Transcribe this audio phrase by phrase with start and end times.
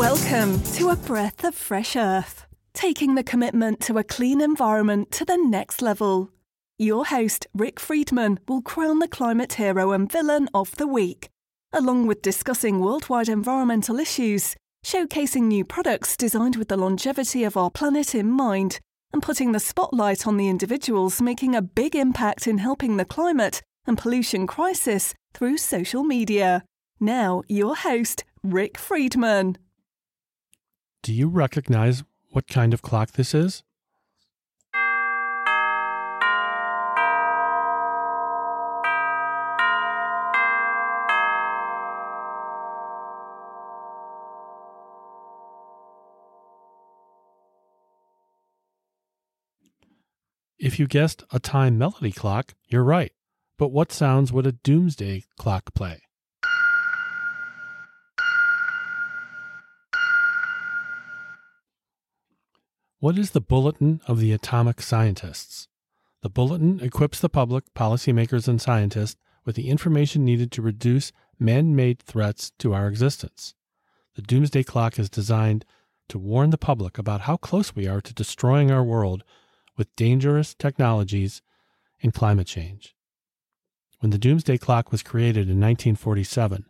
[0.00, 5.26] Welcome to A Breath of Fresh Earth, taking the commitment to a clean environment to
[5.26, 6.30] the next level.
[6.78, 11.28] Your host, Rick Friedman, will crown the climate hero and villain of the week,
[11.70, 17.70] along with discussing worldwide environmental issues, showcasing new products designed with the longevity of our
[17.70, 18.80] planet in mind,
[19.12, 23.60] and putting the spotlight on the individuals making a big impact in helping the climate
[23.86, 26.64] and pollution crisis through social media.
[26.98, 29.58] Now, your host, Rick Friedman.
[31.02, 33.62] Do you recognize what kind of clock this is?
[50.58, 53.12] If you guessed a time melody clock, you're right.
[53.56, 56.02] But what sounds would a doomsday clock play?
[63.00, 65.68] What is the Bulletin of the Atomic Scientists?
[66.20, 71.74] The bulletin equips the public, policymakers, and scientists with the information needed to reduce man
[71.74, 73.54] made threats to our existence.
[74.16, 75.64] The Doomsday Clock is designed
[76.10, 79.24] to warn the public about how close we are to destroying our world
[79.78, 81.40] with dangerous technologies
[82.02, 82.94] and climate change.
[84.00, 86.66] When the Doomsday Clock was created in 1947,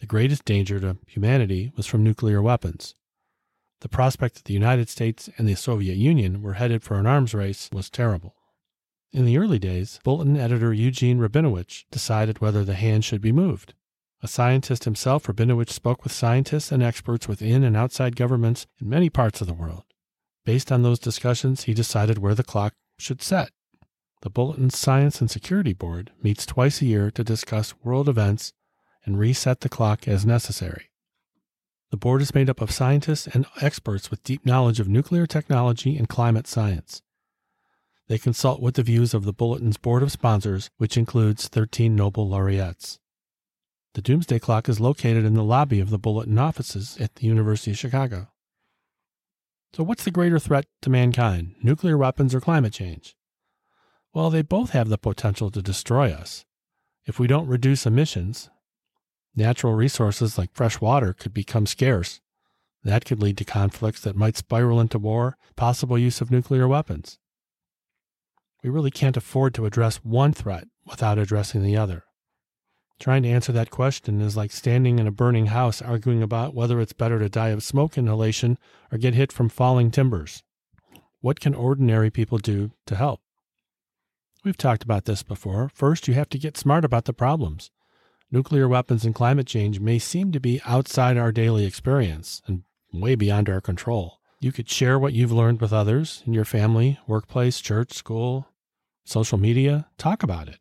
[0.00, 2.94] the greatest danger to humanity was from nuclear weapons.
[3.80, 7.34] The prospect that the United States and the Soviet Union were headed for an arms
[7.34, 8.34] race was terrible.
[9.12, 13.74] In the early days, Bulletin editor Eugene Rabinowitch decided whether the hand should be moved.
[14.22, 19.10] A scientist himself, Rabinowitch spoke with scientists and experts within and outside governments in many
[19.10, 19.84] parts of the world.
[20.44, 23.50] Based on those discussions, he decided where the clock should set.
[24.22, 28.52] The Bulletin's Science and Security Board meets twice a year to discuss world events
[29.04, 30.90] and reset the clock as necessary.
[31.90, 35.96] The board is made up of scientists and experts with deep knowledge of nuclear technology
[35.96, 37.02] and climate science.
[38.08, 42.28] They consult with the views of the Bulletin's board of sponsors, which includes 13 Nobel
[42.28, 42.98] laureates.
[43.94, 47.70] The Doomsday Clock is located in the lobby of the Bulletin offices at the University
[47.70, 48.28] of Chicago.
[49.74, 53.16] So, what's the greater threat to mankind, nuclear weapons or climate change?
[54.12, 56.44] Well, they both have the potential to destroy us.
[57.06, 58.50] If we don't reduce emissions,
[59.38, 62.22] Natural resources like fresh water could become scarce.
[62.82, 67.18] That could lead to conflicts that might spiral into war, possible use of nuclear weapons.
[68.64, 72.04] We really can't afford to address one threat without addressing the other.
[72.98, 76.80] Trying to answer that question is like standing in a burning house arguing about whether
[76.80, 78.56] it's better to die of smoke inhalation
[78.90, 80.42] or get hit from falling timbers.
[81.20, 83.20] What can ordinary people do to help?
[84.44, 85.70] We've talked about this before.
[85.74, 87.70] First, you have to get smart about the problems
[88.30, 92.62] nuclear weapons and climate change may seem to be outside our daily experience and
[92.92, 94.20] way beyond our control.
[94.40, 98.48] You could share what you've learned with others in your family, workplace, church, school,
[99.04, 99.88] social media.
[99.98, 100.58] Talk about it.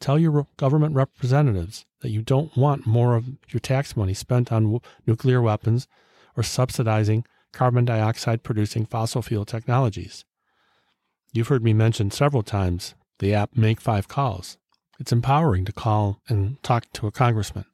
[0.00, 4.64] Tell your government representatives that you don't want more of your tax money spent on
[4.64, 5.88] w- nuclear weapons
[6.36, 10.24] or subsidizing carbon dioxide producing fossil fuel technologies.
[11.32, 14.58] You've heard me mention several times the app Make Five Calls.
[14.98, 17.66] It's empowering to call and talk to a congressman.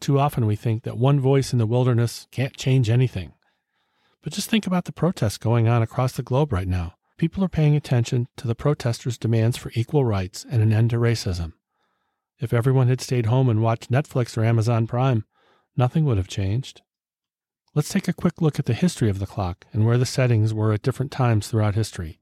[0.00, 3.32] Too often we think that one voice in the wilderness can't change anything.
[4.22, 6.94] But just think about the protests going on across the globe right now.
[7.16, 10.96] People are paying attention to the protesters' demands for equal rights and an end to
[10.96, 11.54] racism.
[12.38, 15.24] If everyone had stayed home and watched Netflix or Amazon Prime,
[15.74, 16.82] nothing would have changed.
[17.74, 20.52] Let's take a quick look at the history of the clock and where the settings
[20.52, 22.20] were at different times throughout history.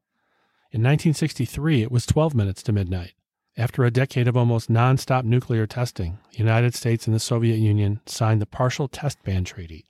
[0.71, 3.15] In 1963, it was 12 minutes to midnight.
[3.57, 8.01] After a decade of almost non-stop nuclear testing, the United States and the Soviet Union
[8.05, 9.85] signed the Partial Test Ban Treaty,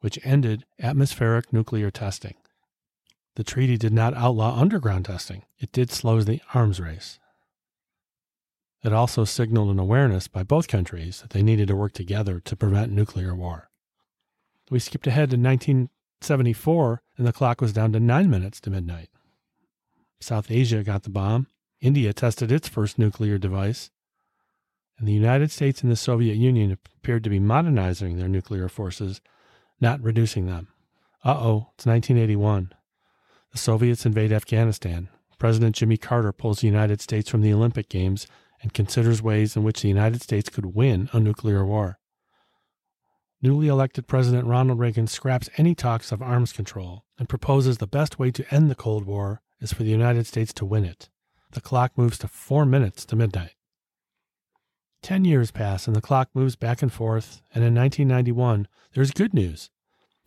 [0.00, 2.34] which ended atmospheric nuclear testing.
[3.34, 7.18] The treaty did not outlaw underground testing, it did slow the arms race.
[8.84, 12.56] It also signaled an awareness by both countries that they needed to work together to
[12.56, 13.68] prevent nuclear war.
[14.70, 19.08] We skipped ahead to 1974, and the clock was down to nine minutes to midnight.
[20.20, 21.48] South Asia got the bomb,
[21.80, 23.90] India tested its first nuclear device,
[24.98, 29.20] and the United States and the Soviet Union appeared to be modernizing their nuclear forces,
[29.80, 30.68] not reducing them.
[31.24, 32.72] Uh oh, it's 1981.
[33.52, 35.08] The Soviets invade Afghanistan.
[35.38, 38.26] President Jimmy Carter pulls the United States from the Olympic Games
[38.60, 42.00] and considers ways in which the United States could win a nuclear war.
[43.40, 48.18] Newly elected President Ronald Reagan scraps any talks of arms control and proposes the best
[48.18, 51.08] way to end the Cold War is for the United States to win it
[51.52, 53.54] the clock moves to four minutes to midnight.
[55.02, 59.32] Ten years pass and the clock moves back and forth, and in 1991, there's good
[59.32, 59.70] news.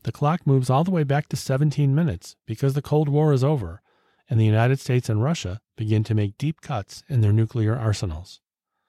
[0.04, 3.44] The clock moves all the way back to 17 minutes because the Cold War is
[3.44, 3.82] over,
[4.30, 8.40] and the United States and Russia begin to make deep cuts in their nuclear arsenals.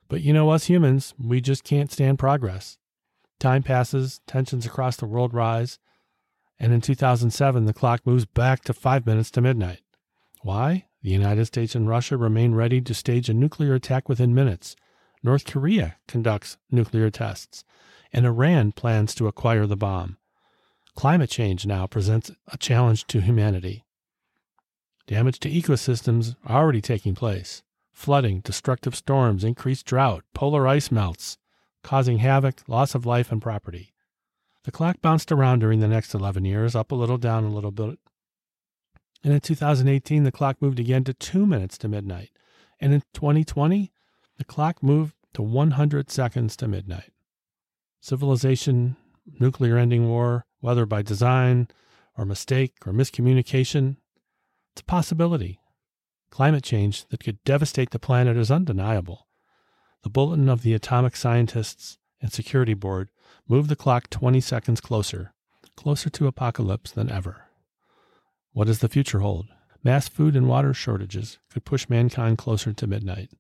[0.09, 2.79] But you know, us humans, we just can't stand progress.
[3.39, 5.79] Time passes, tensions across the world rise,
[6.59, 9.81] and in 2007, the clock moves back to five minutes to midnight.
[10.43, 10.87] Why?
[11.03, 14.77] The United States and Russia remain ready to stage a nuclear attack within minutes.
[15.23, 17.65] North Korea conducts nuclear tests,
[18.13, 20.19] and Iran plans to acquire the bomb.
[20.95, 23.85] Climate change now presents a challenge to humanity.
[25.07, 27.63] Damage to ecosystems are already taking place.
[27.93, 31.39] Flooding, destructive storms, increased drought, polar ice melts,
[31.83, 33.93] causing havoc, loss of life and property.
[34.65, 37.73] The clock bounced around during the next 11 years, up a little, down a little
[37.73, 37.99] bit,
[39.25, 42.31] and in 2018, the clock moved again to two minutes to midnight.
[42.81, 43.93] And in 2020,
[44.39, 47.13] the clock moved to 100 seconds to midnight.
[48.01, 48.97] Civilization,
[49.39, 51.69] nuclear ending war, whether by design
[52.19, 53.97] or mistake or miscommunication,
[54.73, 55.61] it's a possibility.
[56.31, 59.29] Climate change that could devastate the planet is undeniable.
[60.03, 63.11] The bulletin of the Atomic Scientists and Security Board
[63.47, 65.33] moved the clock 20 seconds closer,
[65.77, 67.52] closer to apocalypse than ever.
[68.53, 69.49] What does the future hold?
[69.83, 73.31] Mass food and water shortages could push mankind closer to midnight.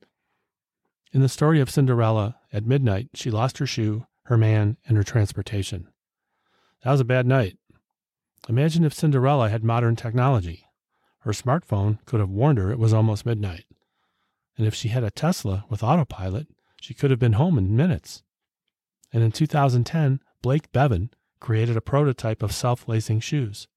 [1.12, 5.02] In the story of Cinderella, at midnight, she lost her shoe, her man, and her
[5.02, 5.88] transportation.
[6.82, 7.58] That was a bad night.
[8.48, 10.64] Imagine if Cinderella had modern technology.
[11.20, 13.66] Her smartphone could have warned her it was almost midnight.
[14.56, 16.48] And if she had a Tesla with autopilot,
[16.80, 18.22] she could have been home in minutes.
[19.12, 23.68] And in 2010, Blake Bevin created a prototype of self lacing shoes.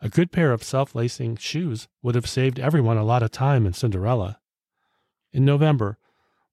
[0.00, 3.64] A good pair of self lacing shoes would have saved everyone a lot of time
[3.66, 4.40] in Cinderella.
[5.32, 5.98] In November,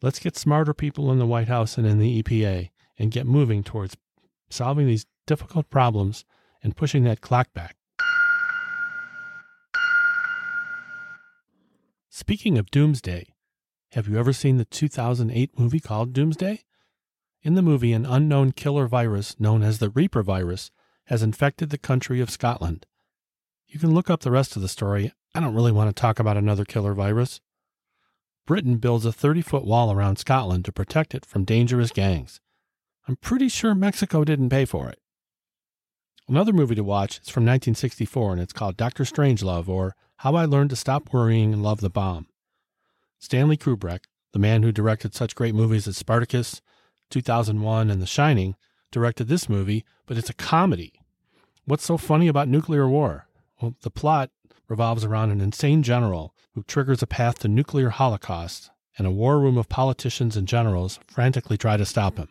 [0.01, 3.63] let's get smarter people in the White House and in the EPA and get moving
[3.63, 3.97] towards
[4.49, 6.25] solving these difficult problems
[6.61, 7.75] and pushing that clock back.
[12.09, 13.33] Speaking of Doomsday,
[13.91, 16.63] have you ever seen the 2008 movie called Doomsday?
[17.41, 20.71] In the movie, an unknown killer virus known as the Reaper virus
[21.05, 22.85] has infected the country of Scotland.
[23.73, 25.11] You can look up the rest of the story.
[25.33, 27.41] I don't really want to talk about another killer virus.
[28.45, 32.39] Britain builds a 30 foot wall around Scotland to protect it from dangerous gangs.
[33.07, 34.99] I'm pretty sure Mexico didn't pay for it.
[36.27, 40.45] Another movie to watch is from 1964 and it's called Doctor Strangelove or How I
[40.45, 42.27] Learned to Stop Worrying and Love the Bomb.
[43.17, 44.01] Stanley Kubrick,
[44.33, 46.61] the man who directed such great movies as Spartacus,
[47.09, 48.55] 2001, and The Shining,
[48.91, 50.93] directed this movie, but it's a comedy.
[51.65, 53.25] What's so funny about nuclear war?
[53.63, 54.29] Well, the plot
[54.67, 59.39] revolves around an insane general who triggers a path to nuclear holocaust, and a war
[59.39, 62.27] room of politicians and generals frantically try to stop him.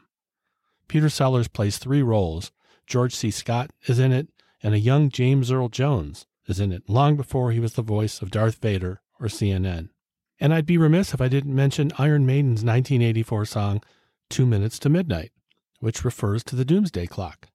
[0.88, 2.52] Peter Sellers plays three roles.
[2.86, 3.30] George C.
[3.30, 4.28] Scott is in it,
[4.62, 8.20] and a young James Earl Jones is in it long before he was the voice
[8.20, 9.88] of Darth Vader or CNN.
[10.38, 13.82] And I'd be remiss if I didn't mention Iron Maiden's 1984 song,
[14.28, 15.32] Two Minutes to Midnight,
[15.80, 17.48] which refers to the Doomsday Clock.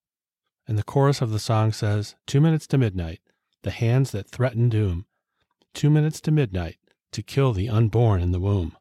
[0.67, 3.21] And the chorus of the song says, Two minutes to midnight,
[3.63, 5.05] the hands that threaten doom.
[5.73, 6.77] Two minutes to midnight,
[7.11, 8.75] to kill the unborn in the womb.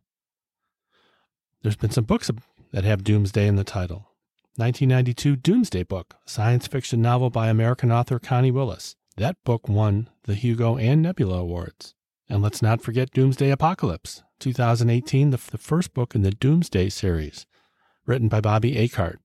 [1.63, 2.31] There's been some books
[2.73, 4.09] that have Doomsday in the title.
[4.57, 8.97] 1992 Doomsday Book, a science fiction novel by American author Connie Willis.
[9.17, 11.95] That book won the Hugo and Nebula Awards.
[12.29, 17.47] And let's not forget Doomsday Apocalypse, 2018, the, the first book in the Doomsday series,
[18.07, 19.17] written by Bobby Akart.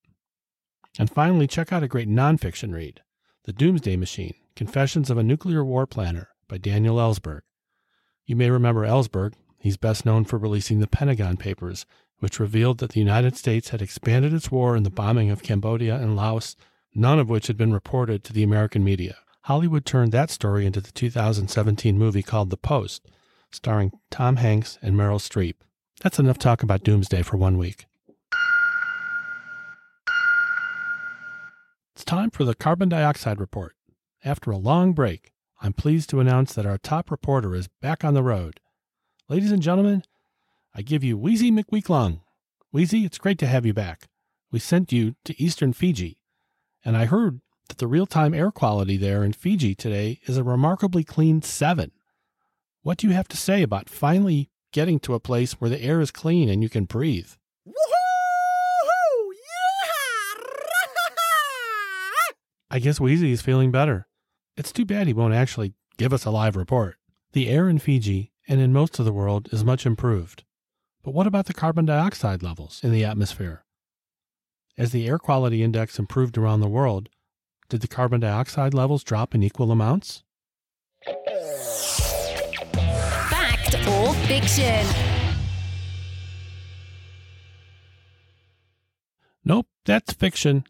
[1.00, 3.01] And finally, check out a great nonfiction read,
[3.46, 7.41] The Doomsday Machine Confessions of a Nuclear War Planner by Daniel Ellsberg.
[8.25, 9.34] You may remember Ellsberg.
[9.58, 11.86] He's best known for releasing the Pentagon Papers,
[12.20, 15.96] which revealed that the United States had expanded its war in the bombing of Cambodia
[15.96, 16.55] and Laos,
[16.93, 19.17] none of which had been reported to the American media.
[19.43, 23.08] Hollywood turned that story into the 2017 movie called The Post,
[23.51, 25.55] starring Tom Hanks and Meryl Streep.
[26.01, 27.86] That's enough talk about Doomsday for one week.
[31.96, 33.75] It's time for the carbon dioxide report.
[34.23, 38.13] After a long break, I'm pleased to announce that our top reporter is back on
[38.13, 38.59] the road.
[39.27, 40.03] Ladies and gentlemen,
[40.75, 42.19] I give you Wheezy McWeeklong.
[42.71, 44.09] Wheezy, it's great to have you back.
[44.51, 46.19] We sent you to eastern Fiji,
[46.85, 50.43] and I heard that the real time air quality there in Fiji today is a
[50.43, 51.91] remarkably clean 7.
[52.83, 55.99] What do you have to say about finally getting to a place where the air
[55.99, 57.31] is clean and you can breathe?
[62.69, 64.07] I guess Wheezy is feeling better.
[64.58, 66.98] It's too bad he won't actually give us a live report.
[67.31, 70.43] The air in Fiji and in most of the world is much improved.
[71.03, 73.63] But what about the carbon dioxide levels in the atmosphere?
[74.77, 77.08] As the air quality index improved around the world,
[77.70, 80.24] did the carbon dioxide levels drop in equal amounts?
[83.29, 84.86] Fact or fiction?
[89.46, 90.65] Nope, that's fiction.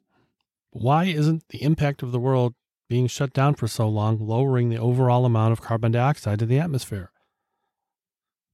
[0.70, 2.54] Why isn't the impact of the world
[2.92, 6.60] being shut down for so long lowering the overall amount of carbon dioxide in the
[6.60, 7.12] atmosphere?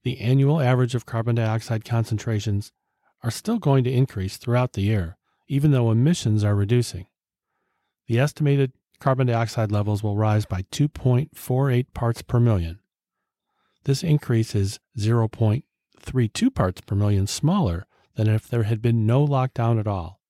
[0.08, 2.72] the annual average of carbon dioxide concentrations
[3.24, 5.18] are still going to increase throughout the year,
[5.50, 7.08] even though emissions are reducing.
[8.08, 12.80] The estimated carbon dioxide levels will rise by 2.48 parts per million.
[13.84, 19.78] This increase is 0.32 parts per million smaller than if there had been no lockdown
[19.78, 20.22] at all.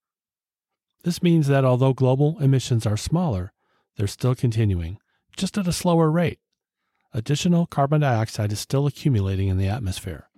[1.04, 3.54] This means that although global emissions are smaller,
[3.98, 5.00] they're still continuing,
[5.36, 6.40] just at a slower rate
[7.14, 10.30] additional carbon dioxide is still accumulating in the atmosphere.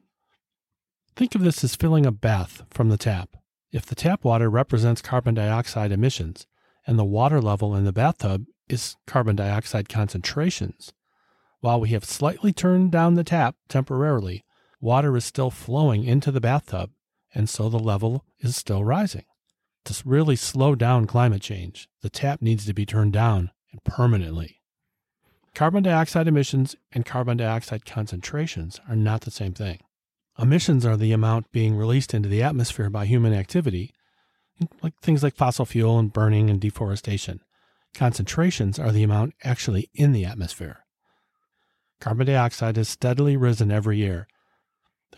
[1.16, 3.36] Think of this as filling a bath from the tap.
[3.72, 6.48] If the tap water represents carbon dioxide emissions
[6.88, 10.94] and the water level in the bathtub is carbon dioxide concentrations,
[11.60, 14.46] while we have slightly turned down the tap temporarily,
[14.80, 16.92] water is still flowing into the bathtub,
[17.36, 19.26] and so the level is still rising.
[19.90, 24.62] To really slow down climate change, the tap needs to be turned down and permanently.
[25.56, 29.80] Carbon dioxide emissions and carbon dioxide concentrations are not the same thing.
[30.38, 33.92] Emissions are the amount being released into the atmosphere by human activity,
[34.84, 37.40] like things like fossil fuel and burning and deforestation.
[37.96, 40.86] Concentrations are the amount actually in the atmosphere.
[42.00, 44.28] Carbon dioxide has steadily risen every year.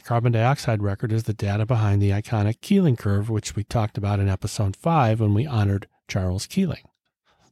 [0.01, 3.99] The carbon dioxide record is the data behind the iconic Keeling curve, which we talked
[3.99, 6.81] about in episode 5 when we honored Charles Keeling.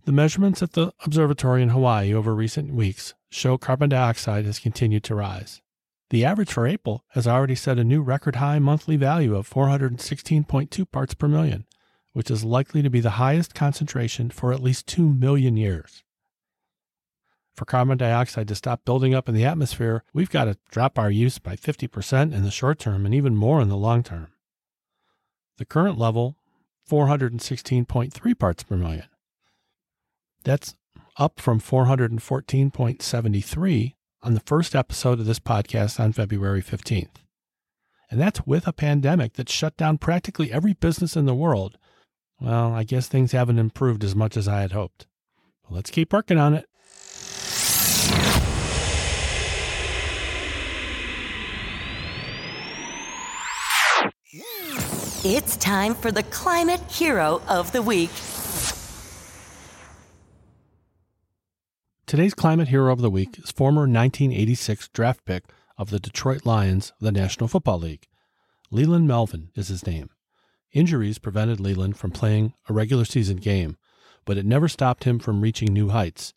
[0.05, 5.03] The measurements at the observatory in Hawaii over recent weeks show carbon dioxide has continued
[5.03, 5.61] to rise.
[6.09, 10.91] The average for April has already set a new record high monthly value of 416.2
[10.91, 11.67] parts per million,
[12.13, 16.03] which is likely to be the highest concentration for at least 2 million years.
[17.59, 21.11] For carbon dioxide to stop building up in the atmosphere, we've got to drop our
[21.11, 24.29] use by 50% in the short term and even more in the long term.
[25.57, 26.37] The current level,
[26.89, 29.09] 416.3 parts per million.
[30.45, 30.77] That's
[31.17, 37.17] up from 414.73 on the first episode of this podcast on February 15th.
[38.09, 41.77] And that's with a pandemic that shut down practically every business in the world.
[42.39, 45.07] Well, I guess things haven't improved as much as I had hoped.
[45.63, 46.68] But let's keep working on it.
[55.25, 58.09] It's time for the Climate Hero of the Week.
[62.05, 65.43] Today's climate hero of the week is former 1986 draft pick
[65.77, 68.07] of the Detroit Lions of the National Football League.
[68.71, 70.09] Leland Melvin is his name.
[70.71, 73.75] Injuries prevented Leland from playing a regular season game,
[74.23, 76.33] but it never stopped him from reaching new heights.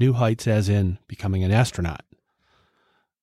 [0.00, 2.02] New heights, as in becoming an astronaut.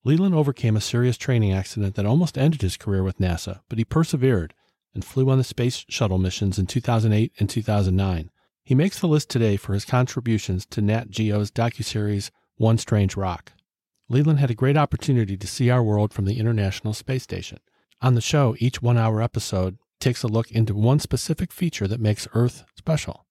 [0.06, 3.84] Leland overcame a serious training accident that almost ended his career with NASA, but he
[3.84, 4.53] persevered
[4.93, 8.29] and flew on the space shuttle missions in 2008 and 2009.
[8.63, 13.53] He makes the list today for his contributions to Nat Geo's docuseries One Strange Rock.
[14.10, 17.60] Leland had a great opportunity to see our world from the International Space Station.
[18.01, 22.00] On the show, each one hour episode takes a look into one specific feature that
[22.00, 23.25] makes Earth special.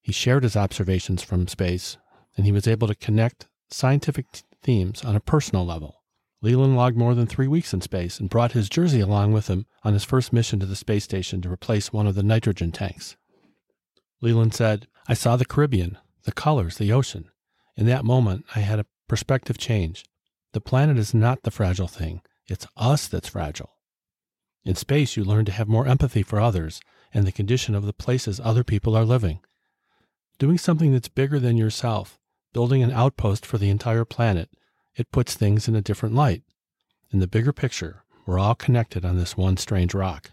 [0.00, 1.98] He shared his observations from space,
[2.36, 5.95] and he was able to connect scientific t- themes on a personal level.
[6.42, 9.66] Leland logged more than three weeks in space and brought his jersey along with him
[9.82, 13.16] on his first mission to the space station to replace one of the nitrogen tanks.
[14.20, 17.30] Leland said, I saw the Caribbean, the colors, the ocean.
[17.76, 20.04] In that moment, I had a perspective change.
[20.52, 23.76] The planet is not the fragile thing, it's us that's fragile.
[24.64, 26.80] In space, you learn to have more empathy for others
[27.14, 29.40] and the condition of the places other people are living.
[30.38, 32.18] Doing something that's bigger than yourself,
[32.52, 34.50] building an outpost for the entire planet,
[34.96, 36.42] it puts things in a different light.
[37.12, 40.32] In the bigger picture, we're all connected on this one strange rock.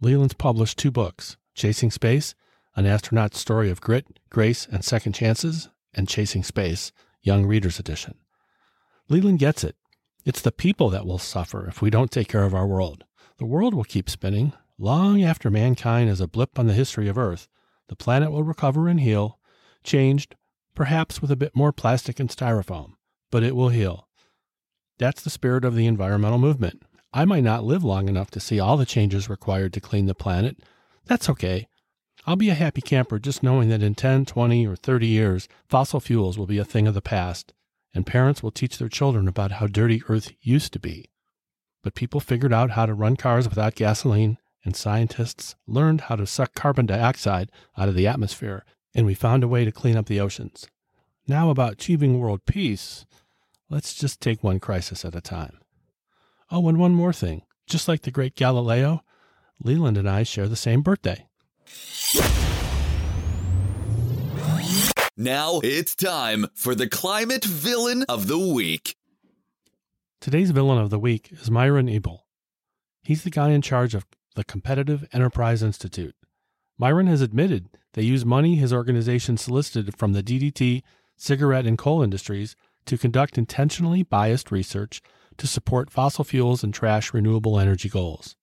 [0.00, 2.34] Leland's published two books Chasing Space,
[2.74, 6.92] an astronaut's story of grit, grace, and second chances, and Chasing Space,
[7.22, 8.16] Young Reader's Edition.
[9.08, 9.76] Leland gets it.
[10.24, 13.04] It's the people that will suffer if we don't take care of our world.
[13.38, 14.52] The world will keep spinning.
[14.78, 17.48] Long after mankind is a blip on the history of Earth,
[17.88, 19.38] the planet will recover and heal,
[19.84, 20.34] changed,
[20.74, 22.94] perhaps with a bit more plastic and styrofoam,
[23.32, 24.06] but it will heal.
[24.98, 26.84] That's the spirit of the environmental movement.
[27.12, 30.14] I might not live long enough to see all the changes required to clean the
[30.14, 30.58] planet.
[31.06, 31.66] That's okay.
[32.26, 35.98] I'll be a happy camper just knowing that in 10, 20, or 30 years, fossil
[35.98, 37.52] fuels will be a thing of the past,
[37.92, 41.10] and parents will teach their children about how dirty Earth used to be.
[41.82, 46.26] But people figured out how to run cars without gasoline, and scientists learned how to
[46.26, 50.06] suck carbon dioxide out of the atmosphere, and we found a way to clean up
[50.06, 50.68] the oceans.
[51.26, 53.04] Now, about achieving world peace,
[53.72, 55.58] let's just take one crisis at a time.
[56.50, 57.42] Oh, and one more thing.
[57.66, 59.02] Just like the great Galileo,
[59.64, 61.26] Leland and I share the same birthday.
[65.16, 68.96] Now it's time for the climate villain of the week.
[70.20, 72.26] Today's villain of the week is Myron Ebell.
[73.02, 76.14] He's the guy in charge of the Competitive Enterprise Institute.
[76.78, 80.82] Myron has admitted they use money his organization solicited from the DDT,
[81.16, 82.54] cigarette, and coal industries
[82.86, 85.00] to conduct intentionally biased research
[85.38, 88.36] to support fossil fuels and trash renewable energy goals.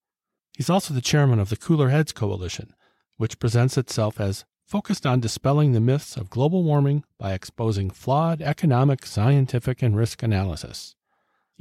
[0.56, 2.73] He's also the chairman of the Cooler Heads Coalition,
[3.17, 8.41] which presents itself as focused on dispelling the myths of global warming by exposing flawed
[8.41, 10.95] economic, scientific, and risk analysis.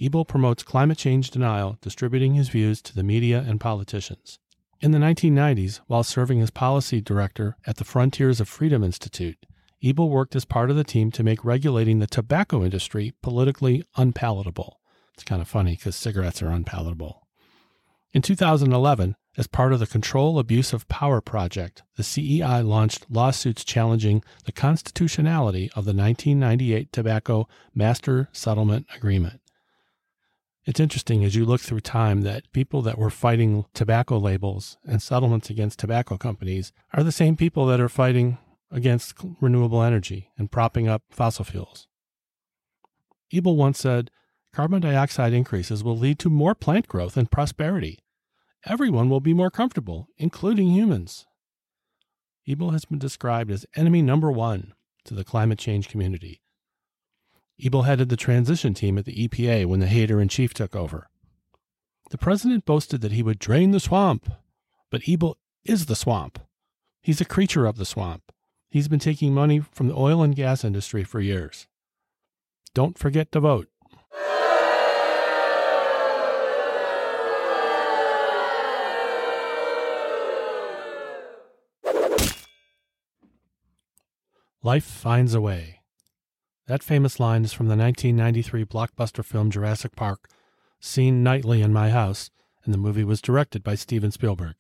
[0.01, 4.39] Ebell promotes climate change denial, distributing his views to the media and politicians.
[4.81, 9.45] In the 1990s, while serving as policy director at the Frontiers of Freedom Institute,
[9.83, 14.81] Ebell worked as part of the team to make regulating the tobacco industry politically unpalatable.
[15.15, 17.27] It's kind of funny because cigarettes are unpalatable.
[18.13, 23.65] In 2011, as part of the Control Abuse of Power Project, the CEI launched lawsuits
[23.65, 29.41] challenging the constitutionality of the 1998 Tobacco Master Settlement Agreement.
[30.65, 35.01] It's interesting as you look through time that people that were fighting tobacco labels and
[35.01, 38.39] settlements against tobacco companies are the same people that are fighting
[38.71, 41.87] against renewable energy and propping up fossil fuels.
[43.33, 44.11] Ebell once said,
[44.53, 48.01] carbon dioxide increases will lead to more plant growth and prosperity
[48.65, 51.27] everyone will be more comfortable, including humans.
[52.47, 54.73] Ebell has been described as enemy number one
[55.05, 56.41] to the climate change community.
[57.63, 61.09] Ebell headed the transition team at the EPA when the hater in chief took over.
[62.11, 64.31] The president boasted that he would drain the swamp,
[64.91, 66.39] but Ebell is the swamp.
[67.03, 68.33] He's a creature of the swamp.
[68.71, 71.67] He's been taking money from the oil and gas industry for years.
[72.75, 73.69] Don't forget to vote.
[84.63, 85.81] Life finds a way.
[86.67, 90.29] That famous line is from the 1993 blockbuster film Jurassic Park,
[90.79, 92.31] seen nightly in my house,
[92.65, 94.57] and the movie was directed by Steven Spielberg.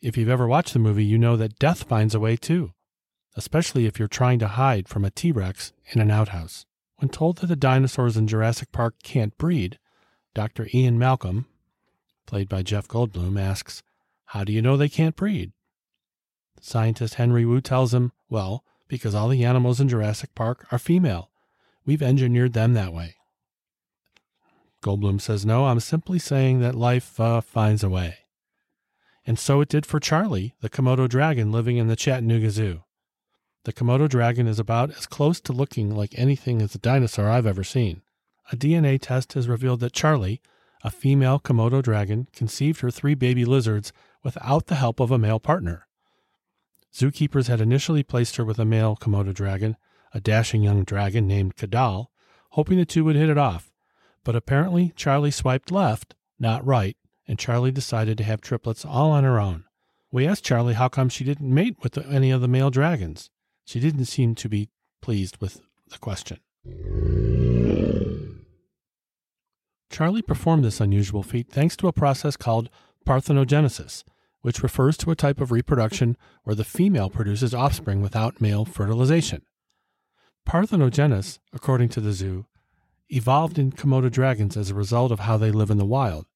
[0.00, 2.72] If you've ever watched the movie, you know that death finds a way too,
[3.36, 6.66] especially if you're trying to hide from a T Rex in an outhouse.
[6.96, 9.78] When told that the dinosaurs in Jurassic Park can't breed,
[10.34, 10.68] Dr.
[10.72, 11.46] Ian Malcolm,
[12.26, 13.82] played by Jeff Goldblum, asks,
[14.26, 15.52] How do you know they can't breed?
[16.60, 21.30] Scientist Henry Wu tells him, Well, because all the animals in Jurassic Park are female.
[21.84, 23.16] We've engineered them that way.
[24.82, 28.18] Goldblum says, No, I'm simply saying that life uh, finds a way.
[29.26, 32.82] And so it did for Charlie, the Komodo dragon living in the Chattanooga Zoo.
[33.64, 37.46] The Komodo dragon is about as close to looking like anything as a dinosaur I've
[37.46, 38.02] ever seen.
[38.52, 40.42] A DNA test has revealed that Charlie,
[40.82, 43.90] a female Komodo dragon, conceived her three baby lizards
[44.22, 45.86] without the help of a male partner.
[46.92, 49.78] Zookeepers had initially placed her with a male Komodo dragon,
[50.12, 52.08] a dashing young dragon named Kadal,
[52.50, 53.72] hoping the two would hit it off.
[54.24, 59.24] But apparently, Charlie swiped left, not right, and Charlie decided to have triplets all on
[59.24, 59.64] her own.
[60.12, 63.30] We asked Charlie how come she didn't mate with any of the male dragons.
[63.64, 64.68] She didn't seem to be
[65.00, 66.38] pleased with the question.
[69.90, 72.68] Charlie performed this unusual feat thanks to a process called
[73.06, 74.02] parthenogenesis,
[74.42, 79.42] which refers to a type of reproduction where the female produces offspring without male fertilization.
[80.46, 82.46] Parthenogenesis, according to the zoo,
[83.08, 86.26] evolved in Komodo dragons as a result of how they live in the wild.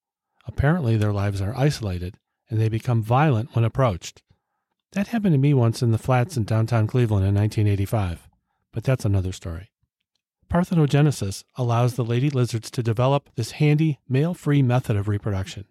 [0.47, 2.17] Apparently, their lives are isolated
[2.49, 4.23] and they become violent when approached.
[4.93, 8.29] That happened to me once in the flats in downtown Cleveland in 1985,
[8.73, 9.71] but that's another story.
[10.51, 15.67] Parthenogenesis allows the lady lizards to develop this handy male free method of reproduction.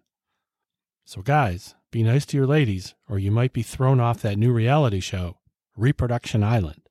[1.04, 4.52] So, guys, be nice to your ladies, or you might be thrown off that new
[4.52, 5.38] reality show,
[5.76, 6.82] Reproduction Island.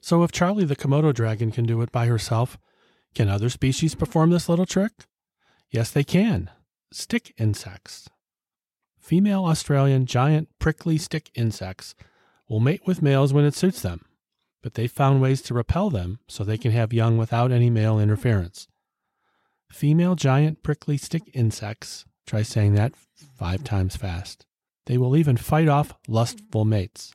[0.00, 2.56] So, if Charlie the Komodo dragon can do it by herself,
[3.14, 4.92] can other species perform this little trick?
[5.70, 6.50] Yes, they can.
[6.92, 8.08] Stick insects.
[9.04, 11.94] Female Australian giant prickly stick insects
[12.48, 14.00] will mate with males when it suits them
[14.64, 18.00] but they found ways to repel them so they can have young without any male
[18.00, 18.66] interference.
[19.70, 22.94] Female giant prickly stick insects, try saying that
[23.36, 24.46] five times fast.
[24.86, 27.12] They will even fight off lustful mates.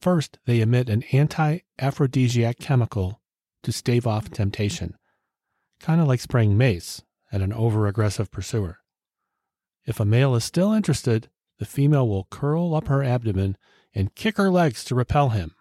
[0.00, 3.20] First, they emit an anti aphrodisiac chemical
[3.62, 4.96] to stave off temptation,
[5.78, 8.78] kind of like spraying mace at an over aggressive pursuer.
[9.84, 13.56] If a male is still interested, the female will curl up her abdomen
[13.94, 15.54] and kick her legs to repel him.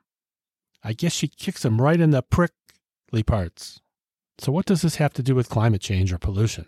[0.84, 3.82] I guess she kicks him right in the prickly parts.
[4.38, 6.66] So, what does this have to do with climate change or pollution?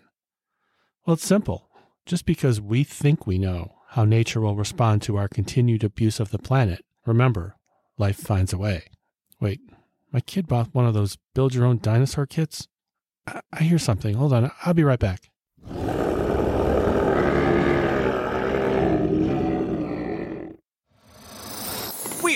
[1.04, 1.68] Well, it's simple.
[2.06, 6.30] Just because we think we know how nature will respond to our continued abuse of
[6.30, 7.56] the planet, remember,
[7.98, 8.84] life finds a way.
[9.40, 9.60] Wait,
[10.12, 12.68] my kid bought one of those build your own dinosaur kits?
[13.26, 14.14] I, I hear something.
[14.14, 15.30] Hold on, I'll be right back.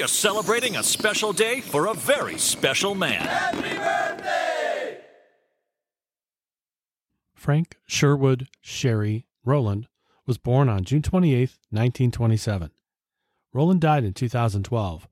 [0.08, 3.28] We are celebrating a special day for a very special man.
[7.34, 9.86] Frank Sherwood Sherry Rowland
[10.26, 12.70] was born on June 28, 1927.
[13.52, 15.06] Rowland died in 2012,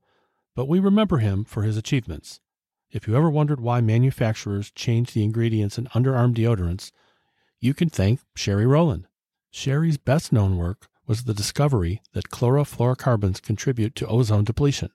[0.55, 2.39] but we remember him for his achievements.
[2.89, 6.91] If you ever wondered why manufacturers change the ingredients in underarm deodorants,
[7.59, 9.05] you can thank Sherry Rowland.
[9.51, 14.91] Sherry's best known work was the discovery that chlorofluorocarbons contribute to ozone depletion.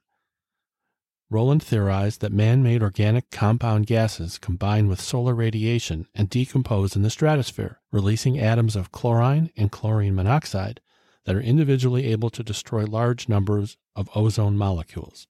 [1.31, 7.01] Rowland theorized that man made organic compound gases combine with solar radiation and decompose in
[7.01, 10.83] the stratosphere, releasing atoms of chlorine and chlorine monoxide
[11.25, 15.27] that are individually able to destroy large numbers of ozone molecules.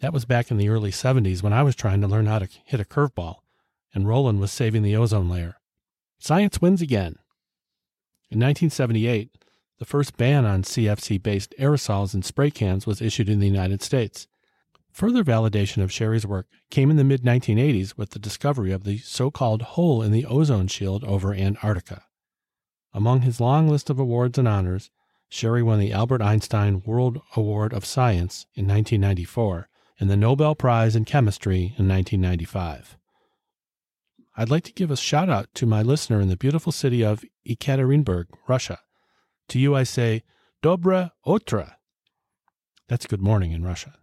[0.00, 2.48] That was back in the early 70s when I was trying to learn how to
[2.66, 3.36] hit a curveball,
[3.94, 5.56] and Rowland was saving the ozone layer.
[6.18, 7.16] Science wins again.
[8.28, 9.30] In 1978,
[9.78, 13.82] the first ban on CFC based aerosols and spray cans was issued in the United
[13.82, 14.26] States.
[14.90, 18.98] Further validation of Sherry's work came in the mid 1980s with the discovery of the
[18.98, 22.04] so called hole in the ozone shield over Antarctica.
[22.94, 24.90] Among his long list of awards and honors,
[25.28, 29.68] Sherry won the Albert Einstein World Award of Science in 1994
[30.00, 32.96] and the Nobel Prize in Chemistry in 1995.
[34.34, 37.24] I'd like to give a shout out to my listener in the beautiful city of
[37.46, 38.78] Ekaterinburg, Russia.
[39.48, 40.22] To you I say,
[40.62, 41.74] Dobra Otra.
[42.88, 43.94] That's good morning in Russia.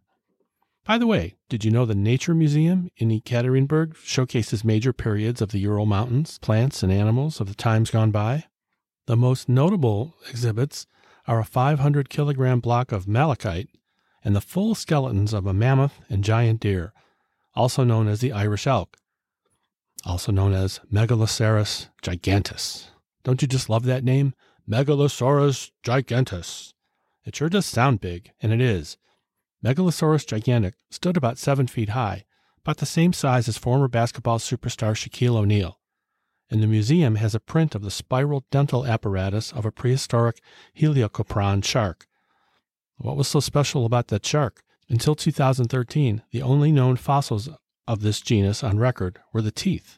[0.85, 5.51] By the way, did you know the Nature Museum in Ekaterinburg showcases major periods of
[5.51, 8.45] the Ural Mountains, plants, and animals of the times gone by?
[9.05, 10.87] The most notable exhibits
[11.27, 13.69] are a 500 kilogram block of malachite
[14.23, 16.93] and the full skeletons of a mammoth and giant deer,
[17.55, 18.95] also known as the Irish elk,
[20.05, 22.87] also known as Megaloceros giganteus.
[23.23, 24.33] Don't you just love that name?
[24.69, 26.73] Megalosaurus giganteus.
[27.25, 28.97] It sure does sound big, and it is.
[29.63, 32.25] Megalosaurus gigantic stood about seven feet high,
[32.63, 35.79] about the same size as former basketball superstar Shaquille O'Neal.
[36.49, 40.39] And the museum has a print of the spiral dental apparatus of a prehistoric
[40.77, 42.07] Helicoprion shark.
[42.97, 44.63] What was so special about that shark?
[44.89, 47.49] Until 2013, the only known fossils
[47.87, 49.97] of this genus on record were the teeth,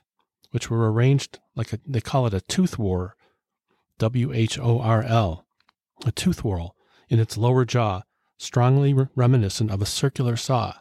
[0.51, 2.79] which were arranged like a, they call it a tooth
[3.99, 5.45] whorl W H O R L,
[6.05, 6.75] a tooth whorl,
[7.09, 8.03] in its lower jaw,
[8.37, 10.73] strongly reminiscent of a circular saw.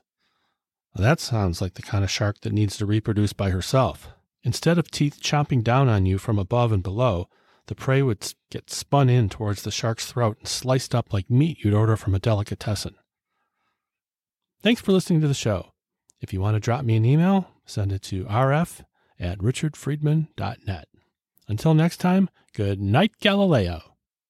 [0.96, 4.08] that sounds like the kind of shark that needs to reproduce by herself.
[4.42, 7.28] Instead of teeth chomping down on you from above and below,
[7.66, 11.64] the prey would get spun in towards the shark's throat and sliced up like meat
[11.64, 12.94] you'd order from a delicatessen.
[14.62, 15.72] Thanks for listening to the show.
[16.20, 18.82] If you want to drop me an email, send it to rf
[19.18, 20.88] at richardfriedman.net.
[21.48, 23.82] Until next time, good night, Galileo.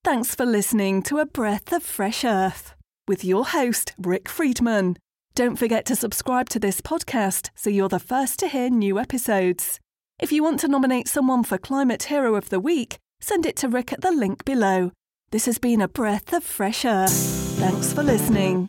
[0.02, 2.74] Thanks for listening to A Breath of Fresh Earth
[3.06, 4.96] with your host, Rick Friedman.
[5.34, 9.80] Don't forget to subscribe to this podcast so you're the first to hear new episodes.
[10.20, 13.68] If you want to nominate someone for Climate Hero of the Week, send it to
[13.68, 14.92] Rick at the link below.
[15.30, 17.12] This has been A Breath of Fresh Earth.
[17.58, 18.68] Thanks for listening.